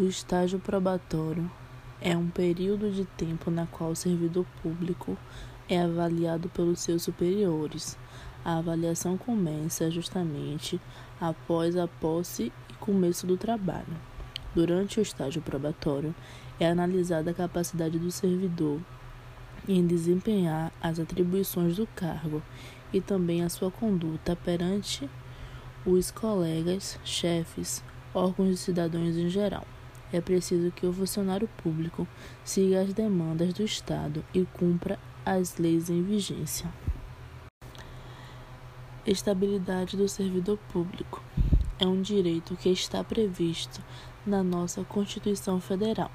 O 0.00 0.04
estágio 0.04 0.58
probatório 0.58 1.50
é 2.00 2.16
um 2.16 2.26
período 2.30 2.90
de 2.90 3.04
tempo 3.04 3.50
na 3.50 3.66
qual 3.66 3.90
o 3.90 3.94
servidor 3.94 4.46
público 4.62 5.14
é 5.68 5.78
avaliado 5.78 6.48
pelos 6.48 6.80
seus 6.80 7.02
superiores. 7.02 7.98
A 8.42 8.56
avaliação 8.56 9.18
começa 9.18 9.90
justamente 9.90 10.80
após 11.20 11.76
a 11.76 11.86
posse 11.86 12.50
e 12.70 12.74
começo 12.80 13.26
do 13.26 13.36
trabalho. 13.36 13.94
Durante 14.54 14.98
o 14.98 15.02
estágio 15.02 15.42
probatório, 15.42 16.14
é 16.58 16.66
analisada 16.66 17.32
a 17.32 17.34
capacidade 17.34 17.98
do 17.98 18.10
servidor 18.10 18.80
em 19.68 19.86
desempenhar 19.86 20.72
as 20.80 20.98
atribuições 20.98 21.76
do 21.76 21.86
cargo 21.86 22.42
e 22.90 23.02
também 23.02 23.44
a 23.44 23.50
sua 23.50 23.70
conduta 23.70 24.34
perante 24.34 25.10
os 25.84 26.10
colegas, 26.10 26.98
chefes, 27.04 27.84
órgãos 28.14 28.48
e 28.48 28.56
cidadãos 28.56 29.14
em 29.14 29.28
geral. 29.28 29.66
É 30.12 30.20
preciso 30.20 30.72
que 30.72 30.86
o 30.86 30.92
funcionário 30.92 31.48
público 31.62 32.06
siga 32.44 32.82
as 32.82 32.92
demandas 32.92 33.52
do 33.54 33.62
Estado 33.62 34.24
e 34.34 34.44
cumpra 34.44 34.98
as 35.24 35.56
leis 35.56 35.88
em 35.88 36.02
vigência. 36.02 36.68
Estabilidade 39.06 39.96
do 39.96 40.08
servidor 40.08 40.58
público 40.72 41.22
é 41.78 41.86
um 41.86 42.02
direito 42.02 42.56
que 42.56 42.68
está 42.68 43.02
previsto 43.02 43.82
na 44.26 44.42
nossa 44.42 44.84
Constituição 44.84 45.60
Federal. 45.60 46.10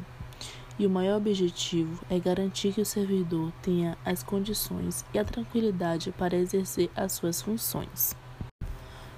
E 0.78 0.86
o 0.86 0.90
maior 0.90 1.18
objetivo 1.18 2.06
é 2.10 2.20
garantir 2.20 2.74
que 2.74 2.82
o 2.82 2.86
servidor 2.86 3.52
tenha 3.62 3.98
as 4.04 4.22
condições 4.22 5.06
e 5.14 5.20
a 5.20 5.24
tranquilidade 5.24 6.12
para 6.12 6.36
exercer 6.36 6.92
as 6.96 7.14
suas 7.14 7.42
funções. 7.42 8.16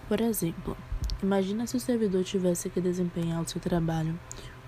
Por 0.08 0.22
exemplo, 0.22 0.78
imagina 1.22 1.66
se 1.68 1.78
o 1.78 1.80
servidor 1.80 2.24
tivesse 2.24 2.70
que 2.70 2.82
desempenhar 2.82 3.42
o 3.42 3.48
seu 3.48 3.60
trabalho 3.60 4.18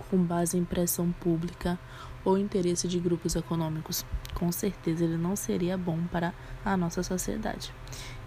com 0.10 0.18
base 0.18 0.58
em 0.58 0.66
pressão 0.66 1.12
pública 1.12 1.80
ou 2.26 2.38
interesse 2.38 2.88
de 2.88 3.00
grupos 3.00 3.36
econômicos. 3.36 4.06
Com 4.34 4.52
certeza 4.52 5.04
ele 5.04 5.18
não 5.18 5.36
seria 5.36 5.78
bom 5.78 6.00
para 6.12 6.34
a 6.66 6.76
nossa 6.76 7.04
sociedade. 7.04 7.74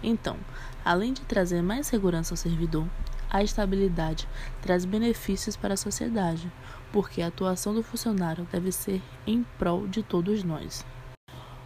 Então, 0.01 0.37
além 0.83 1.13
de 1.13 1.21
trazer 1.21 1.61
mais 1.61 1.87
segurança 1.87 2.33
ao 2.33 2.37
servidor, 2.37 2.87
a 3.29 3.43
estabilidade 3.43 4.27
traz 4.61 4.85
benefícios 4.85 5.55
para 5.55 5.73
a 5.73 5.77
sociedade, 5.77 6.51
porque 6.91 7.21
a 7.21 7.27
atuação 7.27 7.73
do 7.73 7.81
funcionário 7.81 8.47
deve 8.51 8.71
ser 8.71 9.01
em 9.25 9.43
prol 9.57 9.87
de 9.87 10.03
todos 10.03 10.43
nós. 10.43 10.85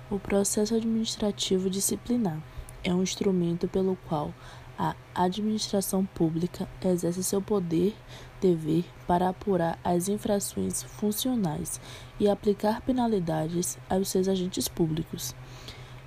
O 0.10 0.18
processo 0.18 0.74
administrativo 0.74 1.70
disciplinar 1.70 2.42
é 2.82 2.94
um 2.94 3.04
instrumento 3.04 3.68
pelo 3.68 3.98
qual 4.08 4.34
a 4.78 4.96
administração 5.16 6.06
pública 6.06 6.68
exerce 6.84 7.24
seu 7.24 7.42
poder 7.42 7.96
dever 8.40 8.86
para 9.08 9.30
apurar 9.30 9.80
as 9.84 10.08
infrações 10.08 10.84
funcionais 10.84 11.82
e 12.20 12.30
aplicar 12.30 12.82
penalidades 12.82 13.78
aos 13.90 14.10
seus 14.10 14.28
agentes 14.28 14.68
públicos. 14.68 15.36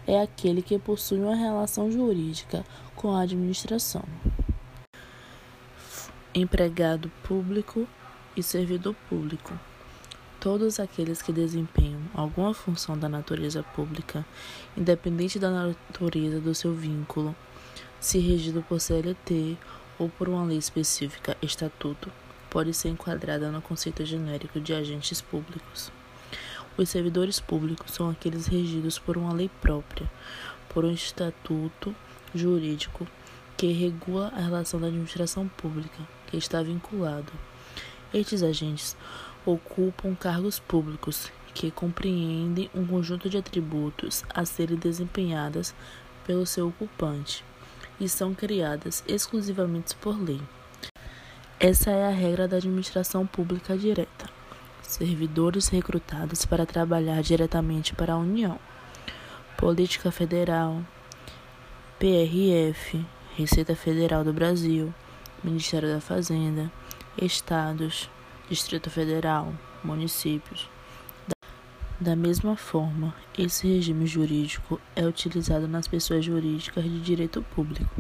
É 0.07 0.21
aquele 0.21 0.63
que 0.63 0.79
possui 0.79 1.19
uma 1.19 1.35
relação 1.35 1.91
jurídica 1.91 2.65
com 2.95 3.13
a 3.13 3.23
administração. 3.23 4.05
Empregado 6.35 7.11
público 7.25 7.87
e 8.37 8.43
servidor 8.43 8.95
público. 9.09 9.53
Todos 10.39 10.81
aqueles 10.81 11.21
que 11.21 11.33
desempenham 11.33 12.01
alguma 12.15 12.55
função 12.55 12.97
da 12.97 13.09
natureza 13.09 13.63
pública, 13.63 14.25
independente 14.77 15.39
da 15.39 15.51
natureza 15.51 16.41
do 16.41 16.55
seu 16.55 16.75
vínculo, 16.75 17.35
se 18.01 18.19
regido 18.19 18.63
por 18.63 18.81
CLT 18.81 19.59
ou 19.99 20.09
por 20.09 20.27
uma 20.27 20.43
lei 20.43 20.57
específica, 20.57 21.37
estatuto, 21.43 22.11
pode 22.49 22.73
ser 22.73 22.89
enquadrada 22.89 23.51
no 23.51 23.61
conceito 23.61 24.07
genérico 24.07 24.59
de 24.59 24.73
agentes 24.73 25.21
públicos. 25.21 25.93
Os 26.79 26.89
servidores 26.89 27.39
públicos 27.39 27.93
são 27.93 28.09
aqueles 28.09 28.47
regidos 28.47 28.99
por 28.99 29.19
uma 29.19 29.35
lei 29.35 29.51
própria, 29.61 30.11
por 30.71 30.83
um 30.83 30.91
estatuto 30.91 31.95
jurídico 32.35 33.07
que 33.55 33.71
regula 33.71 34.29
a 34.29 34.41
relação 34.41 34.81
da 34.81 34.87
administração 34.87 35.47
pública, 35.47 35.99
que 36.29 36.39
está 36.39 36.63
vinculado. 36.63 37.31
Estes 38.15 38.43
agentes 38.43 38.97
ocupam 39.45 40.15
cargos 40.15 40.59
públicos 40.59 41.31
que 41.53 41.71
compreendem 41.71 42.71
um 42.75 42.87
conjunto 42.87 43.29
de 43.29 43.37
atributos 43.37 44.25
a 44.35 44.47
serem 44.47 44.79
desempenhadas 44.79 45.75
pelo 46.25 46.47
seu 46.47 46.69
ocupante 46.69 47.45
e 48.01 48.09
são 48.09 48.35
criadas 48.35 49.05
exclusivamente 49.07 49.95
por 49.97 50.19
lei. 50.21 50.41
Essa 51.59 51.91
é 51.91 52.07
a 52.07 52.11
regra 52.11 52.49
da 52.49 52.57
administração 52.57 53.27
pública 53.27 53.77
direta. 53.77 54.27
Servidores 54.83 55.69
recrutados 55.69 56.47
para 56.47 56.65
trabalhar 56.65 57.23
diretamente 57.23 57.95
para 57.95 58.15
a 58.15 58.19
União. 58.19 58.59
Política 59.59 60.11
Federal, 60.11 60.83
PRF, 61.99 63.05
Receita 63.37 63.77
Federal 63.77 64.25
do 64.25 64.33
Brasil, 64.33 64.93
Ministério 65.45 65.89
da 65.89 66.01
Fazenda, 66.01 66.73
Estados, 67.21 68.09
Distrito 68.49 68.89
Federal, 68.89 69.53
municípios. 69.85 70.69
Da 72.01 72.17
mesma 72.17 72.57
forma, 72.57 73.15
esse 73.37 73.69
regime 73.69 74.07
jurídico 74.07 74.81
é 74.97 75.07
utilizado 75.07 75.69
nas 75.69 75.87
pessoas 75.87 76.25
jurídicas 76.25 76.83
de 76.83 76.99
direito 76.99 77.43
público, 77.55 77.95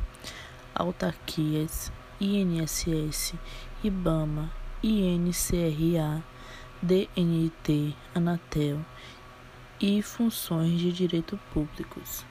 autarquias, 0.74 1.92
INSS, 2.18 3.34
IBAMA, 3.84 4.50
INCRA, 4.82 6.24
DNT, 6.80 7.94
Anatel 8.14 8.80
e 9.78 10.00
funções 10.00 10.80
de 10.80 10.90
direito 10.90 11.38
públicos. 11.52 12.24